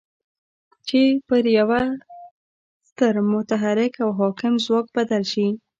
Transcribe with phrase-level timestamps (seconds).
[0.87, 1.81] چې پر يوه
[2.89, 5.47] ستر متحرک او حاکم ځواک بدل شي.